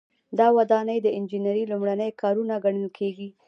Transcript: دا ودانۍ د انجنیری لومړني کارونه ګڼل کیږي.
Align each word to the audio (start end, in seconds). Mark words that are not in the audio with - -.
دا 0.37 0.47
ودانۍ 0.57 0.97
د 1.03 1.07
انجنیری 1.17 1.63
لومړني 1.71 2.09
کارونه 2.21 2.53
ګڼل 2.63 2.87
کیږي. 2.97 3.29